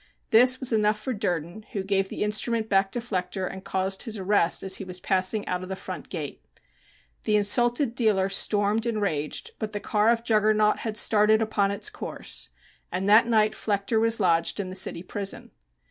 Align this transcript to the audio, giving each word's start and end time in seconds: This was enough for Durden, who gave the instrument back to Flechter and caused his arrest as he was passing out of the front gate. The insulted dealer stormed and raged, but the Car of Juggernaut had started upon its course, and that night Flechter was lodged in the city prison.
This 0.31 0.59
was 0.59 0.73
enough 0.73 0.99
for 0.99 1.13
Durden, 1.13 1.63
who 1.73 1.83
gave 1.83 2.09
the 2.09 2.23
instrument 2.23 2.69
back 2.69 2.91
to 2.93 2.99
Flechter 2.99 3.45
and 3.45 3.63
caused 3.63 4.01
his 4.01 4.17
arrest 4.17 4.63
as 4.63 4.77
he 4.77 4.83
was 4.83 4.99
passing 4.99 5.47
out 5.47 5.61
of 5.61 5.69
the 5.69 5.75
front 5.75 6.09
gate. 6.09 6.43
The 7.25 7.35
insulted 7.37 7.93
dealer 7.93 8.27
stormed 8.27 8.87
and 8.87 8.99
raged, 8.99 9.51
but 9.59 9.73
the 9.73 9.79
Car 9.79 10.09
of 10.09 10.23
Juggernaut 10.23 10.79
had 10.79 10.97
started 10.97 11.39
upon 11.39 11.69
its 11.69 11.91
course, 11.91 12.49
and 12.91 13.07
that 13.07 13.27
night 13.27 13.53
Flechter 13.53 13.99
was 13.99 14.19
lodged 14.19 14.59
in 14.59 14.71
the 14.71 14.75
city 14.75 15.03
prison. 15.03 15.51